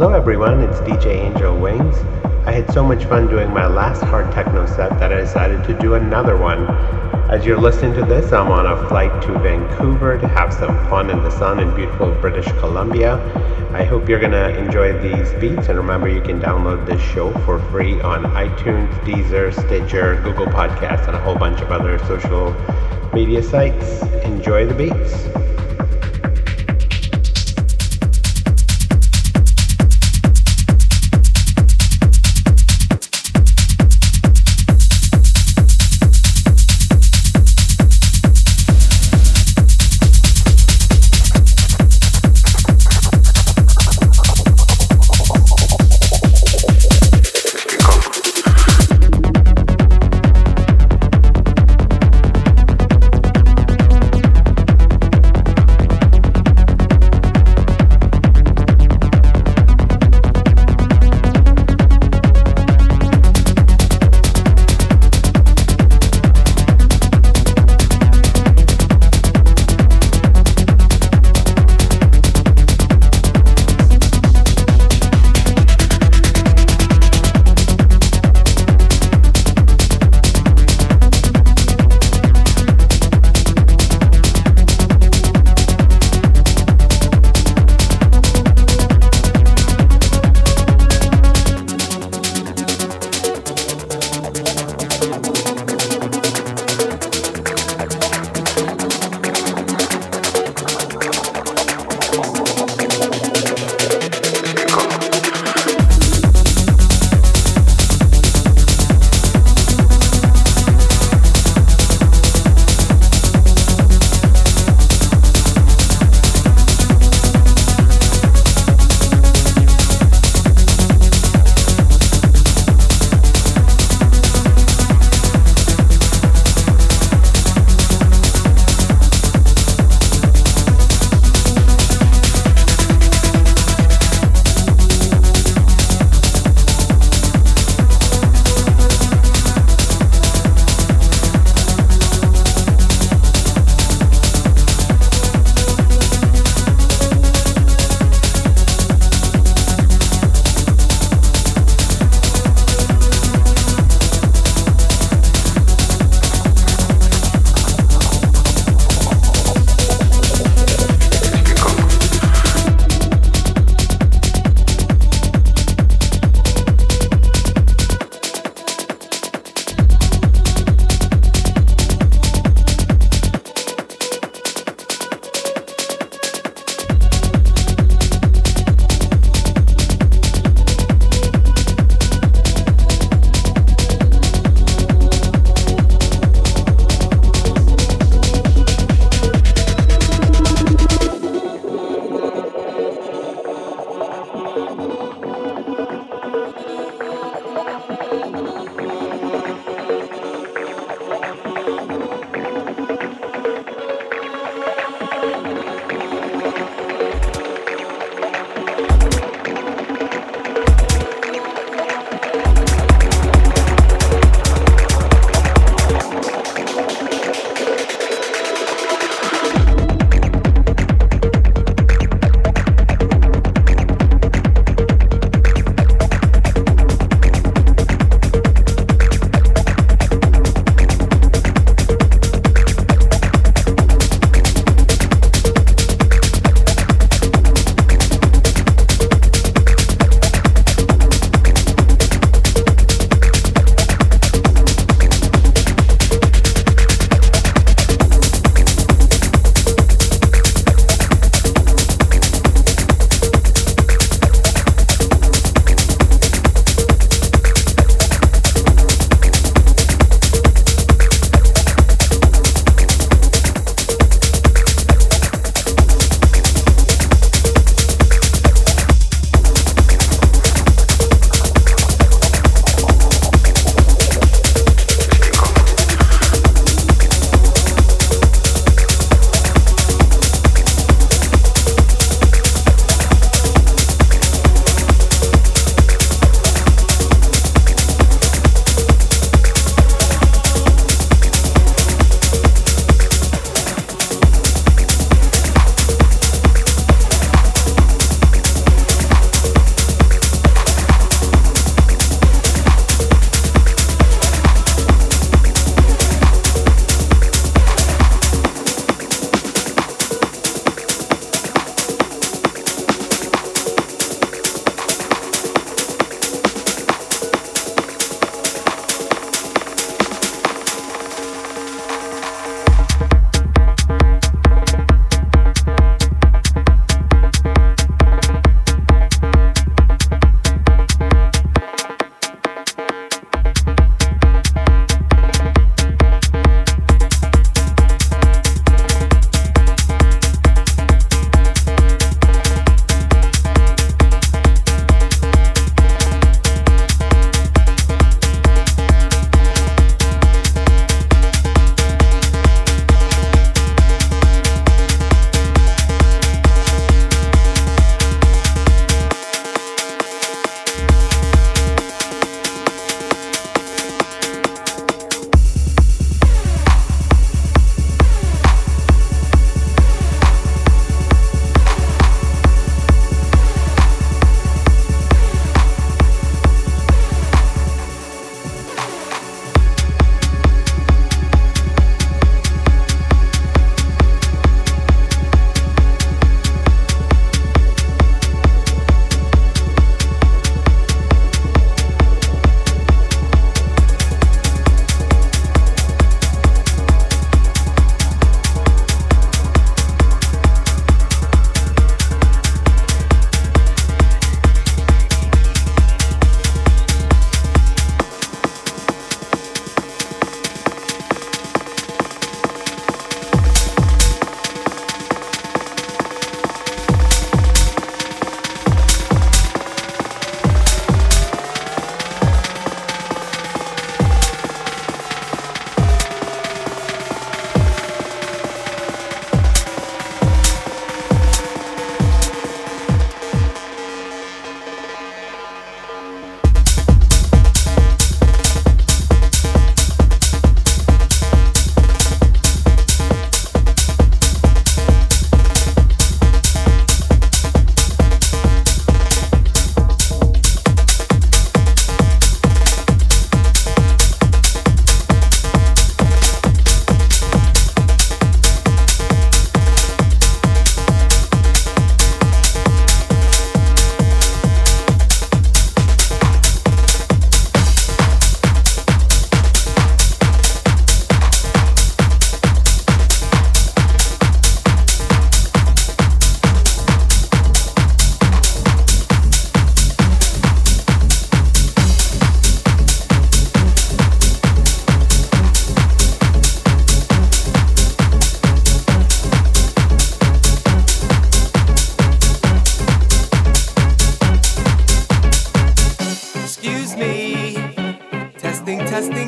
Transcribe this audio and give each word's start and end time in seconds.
Hello 0.00 0.14
everyone, 0.14 0.62
it's 0.62 0.78
DJ 0.78 1.26
Angel 1.26 1.54
Wings. 1.54 1.94
I 2.46 2.52
had 2.52 2.72
so 2.72 2.82
much 2.82 3.04
fun 3.04 3.26
doing 3.26 3.52
my 3.52 3.66
last 3.66 4.02
hard 4.02 4.32
techno 4.32 4.64
set 4.64 4.98
that 4.98 5.12
I 5.12 5.20
decided 5.20 5.62
to 5.64 5.78
do 5.78 5.92
another 5.92 6.38
one. 6.38 6.66
As 7.30 7.44
you're 7.44 7.60
listening 7.60 7.92
to 7.96 8.06
this, 8.06 8.32
I'm 8.32 8.50
on 8.50 8.64
a 8.64 8.88
flight 8.88 9.22
to 9.24 9.38
Vancouver 9.40 10.18
to 10.18 10.26
have 10.26 10.54
some 10.54 10.74
fun 10.88 11.10
in 11.10 11.22
the 11.22 11.28
sun 11.28 11.60
in 11.60 11.74
beautiful 11.74 12.12
British 12.14 12.50
Columbia. 12.52 13.16
I 13.74 13.84
hope 13.84 14.08
you're 14.08 14.18
going 14.18 14.32
to 14.32 14.56
enjoy 14.56 14.98
these 15.02 15.34
beats, 15.34 15.68
and 15.68 15.76
remember 15.76 16.08
you 16.08 16.22
can 16.22 16.40
download 16.40 16.86
this 16.86 17.02
show 17.02 17.30
for 17.40 17.58
free 17.70 18.00
on 18.00 18.24
iTunes, 18.24 18.90
Deezer, 19.00 19.52
Stitcher, 19.52 20.18
Google 20.22 20.46
Podcasts, 20.46 21.08
and 21.08 21.14
a 21.14 21.20
whole 21.20 21.36
bunch 21.36 21.60
of 21.60 21.70
other 21.70 21.98
social 22.06 22.56
media 23.12 23.42
sites. 23.42 24.00
Enjoy 24.24 24.64
the 24.64 24.74
beats. 24.74 25.26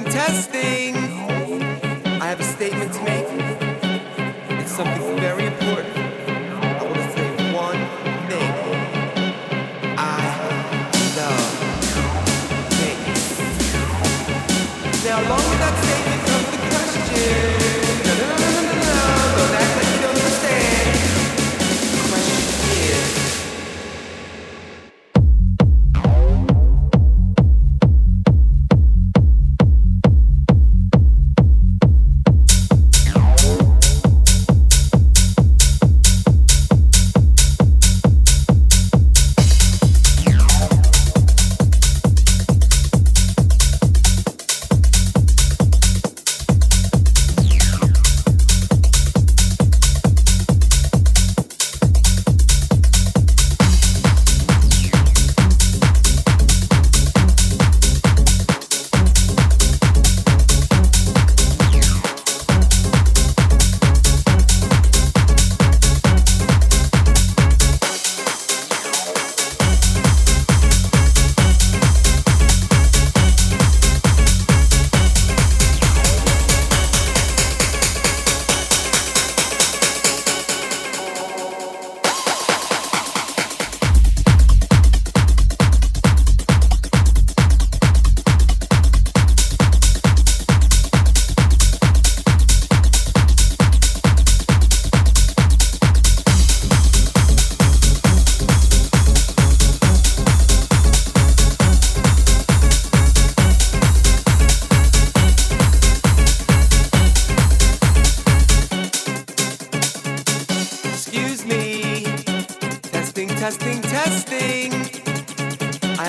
testing. 0.05 0.82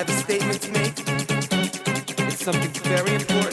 Have 0.04 0.18
a 0.18 0.22
statement 0.22 0.62
to 0.64 0.72
make. 0.74 1.00
It's 2.28 2.44
something 2.44 2.72
very 2.84 3.16
important. 3.16 3.53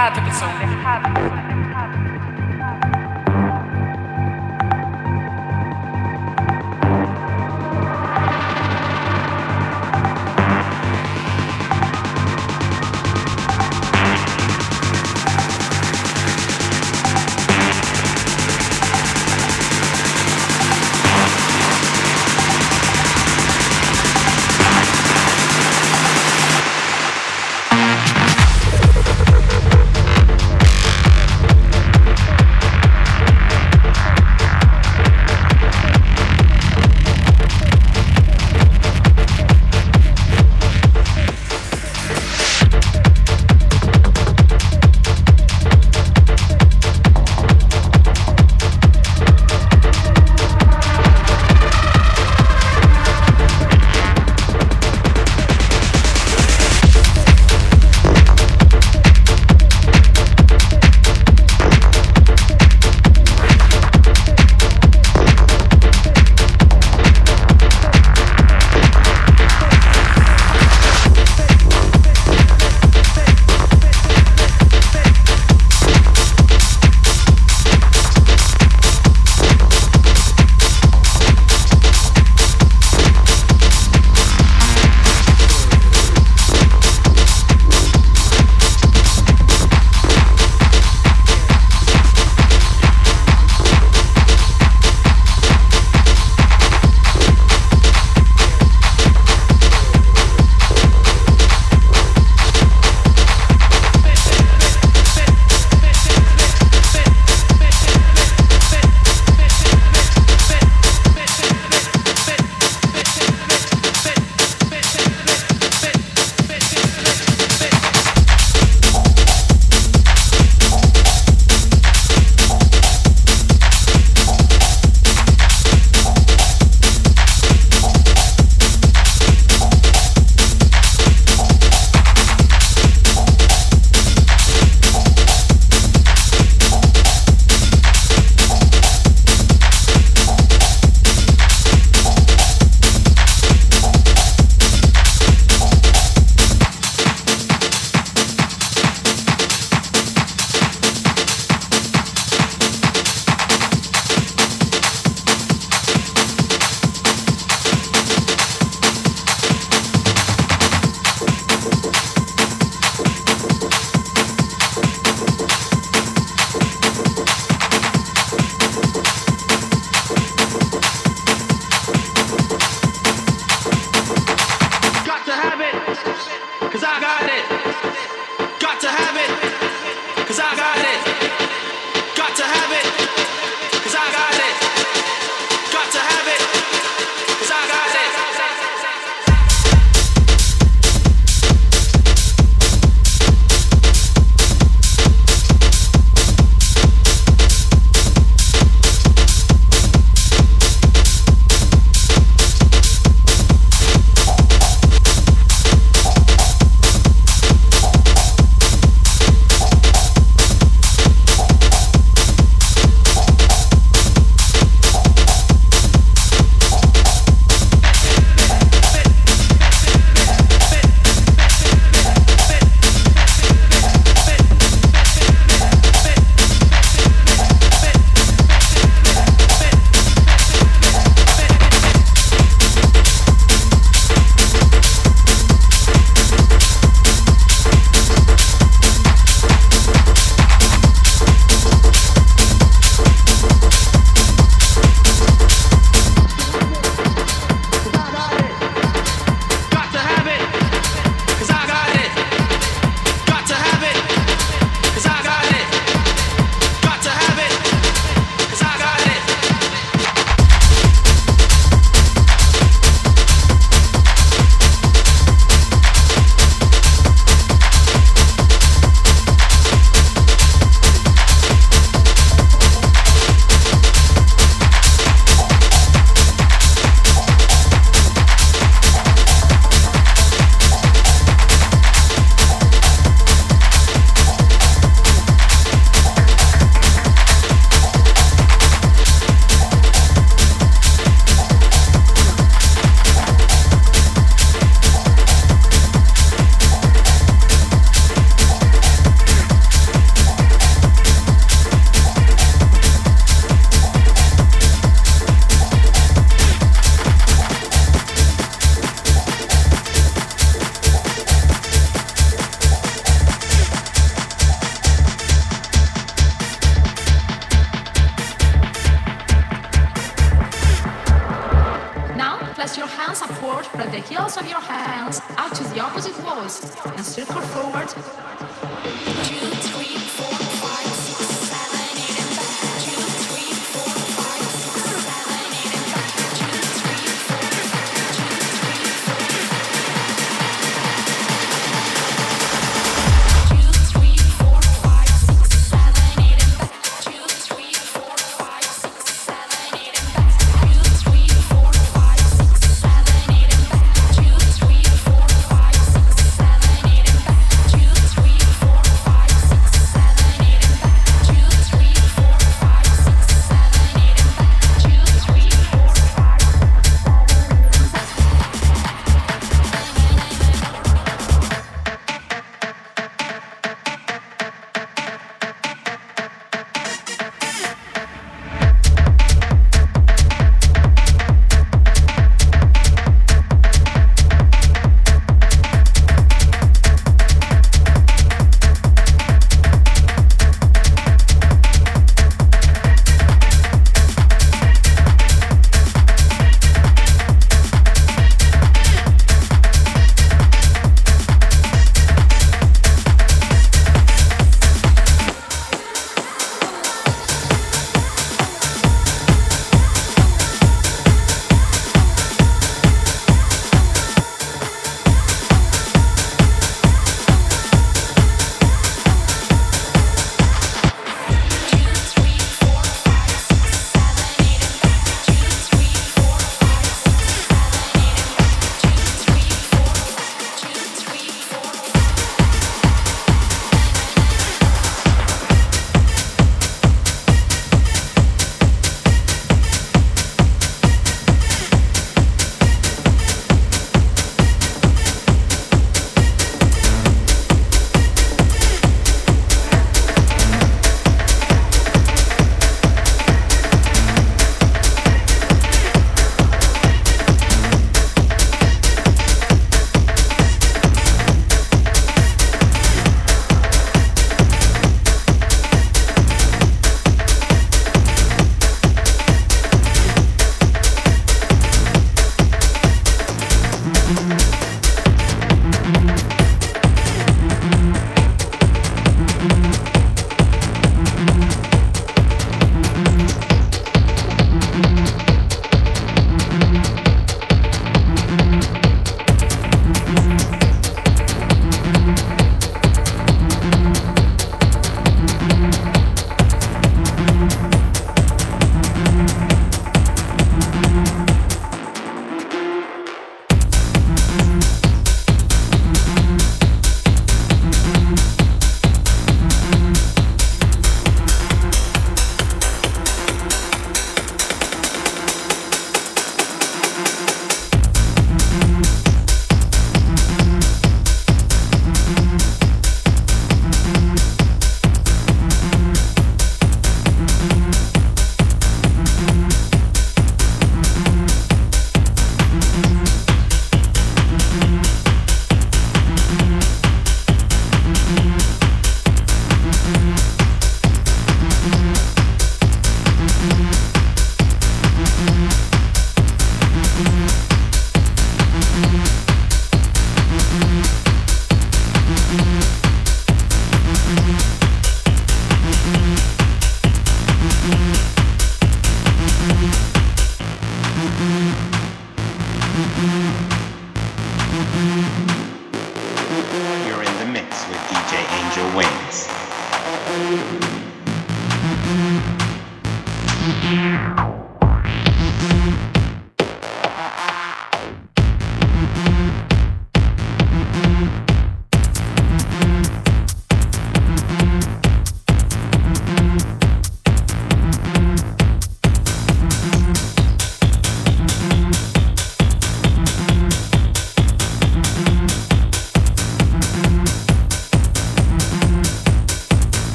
Errado, 0.00 0.24
pessoal. 0.24 1.49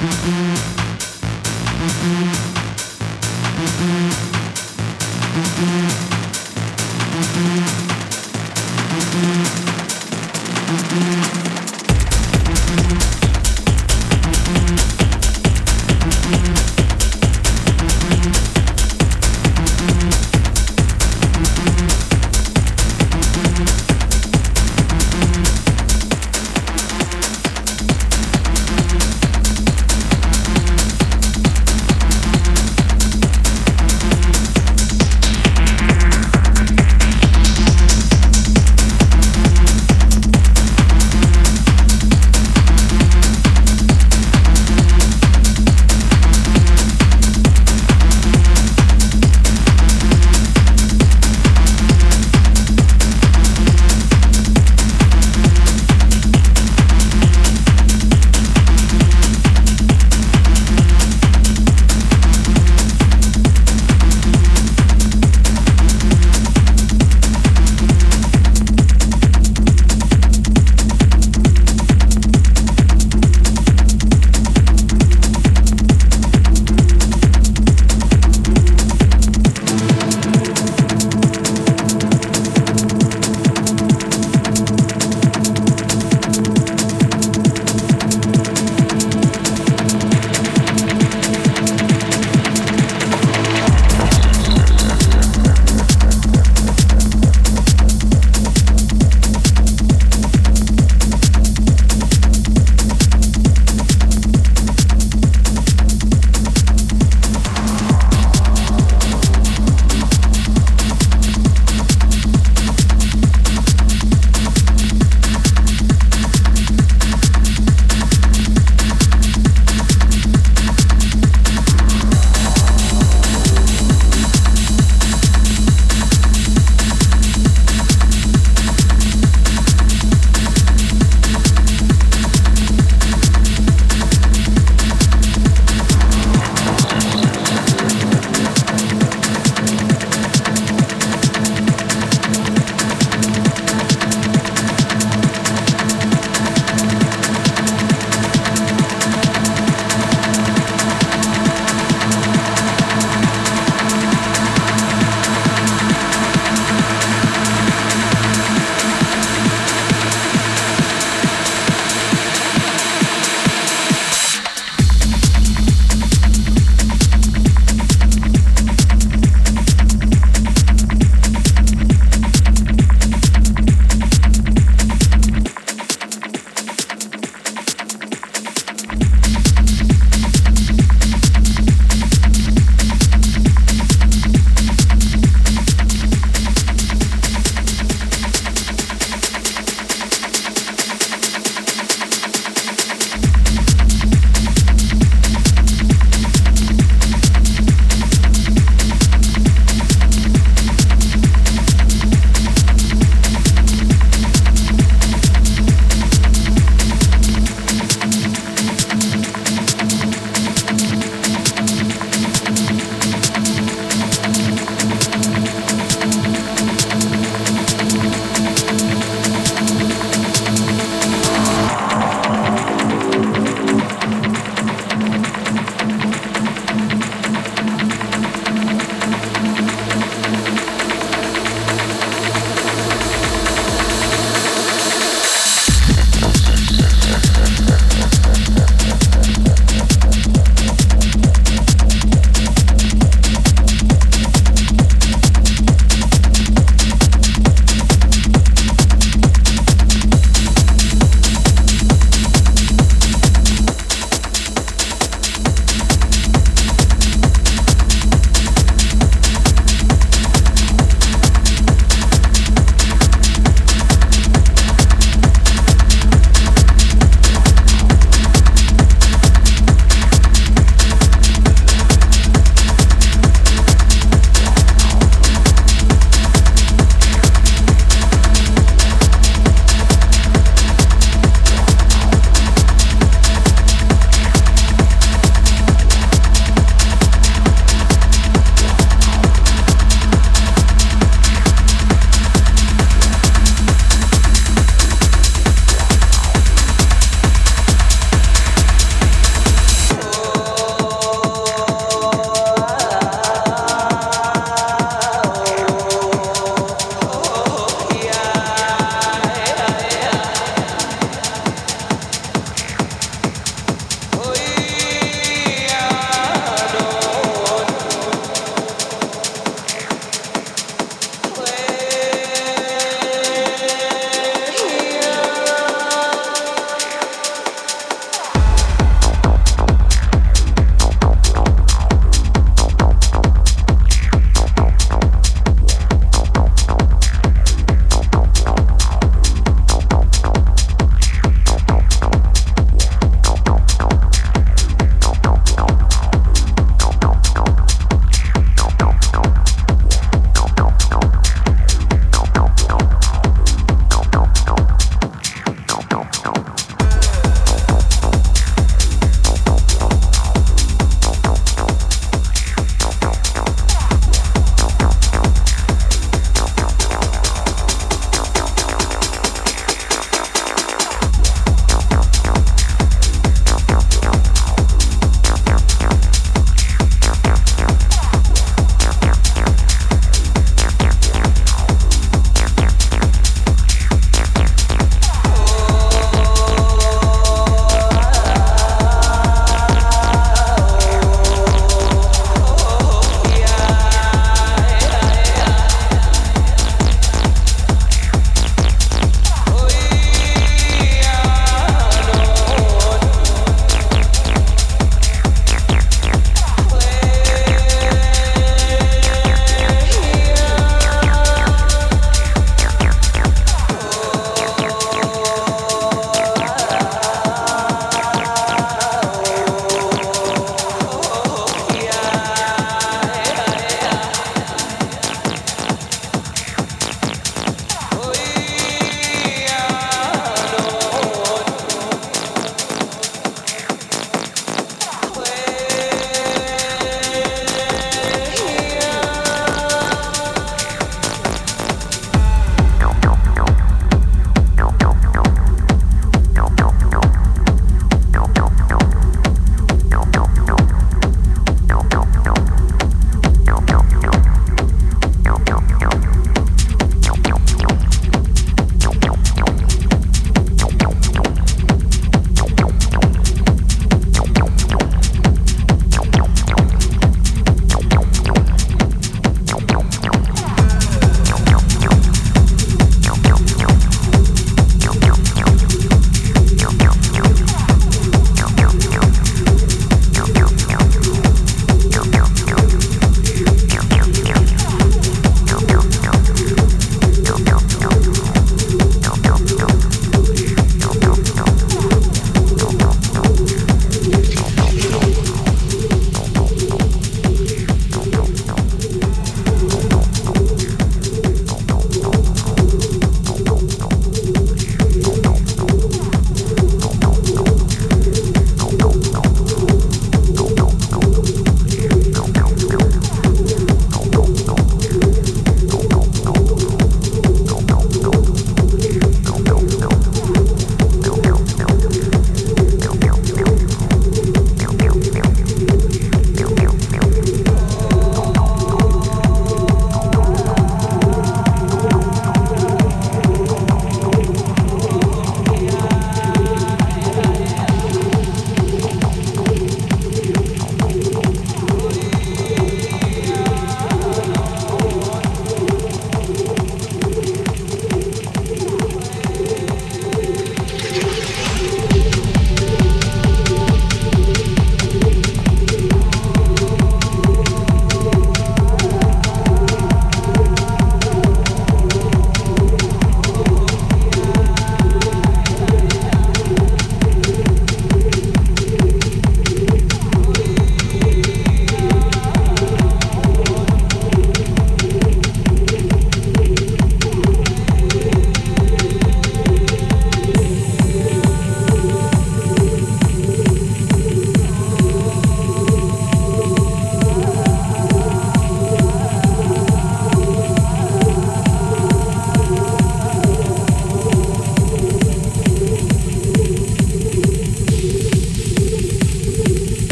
Mm-hmm. 0.00 0.58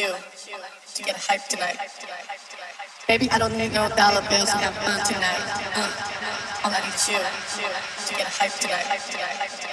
You 0.00 0.14
to 0.94 1.02
get 1.02 1.16
hype 1.16 1.46
tonight. 1.48 1.76
Baby, 3.06 3.28
I 3.30 3.38
don't 3.38 3.56
need 3.56 3.72
no 3.72 3.88
dollar 3.90 4.22
bills 4.30 4.50
to 4.50 4.56
have 4.56 4.74
fun 4.80 5.00
tonight. 5.04 5.44
All 6.64 6.72
I 6.72 6.80
need 6.80 6.94
is 6.94 7.08
you 7.08 7.20
to 8.08 8.12
get 8.16 8.26
hype 8.28 8.56
tonight. 8.60 9.69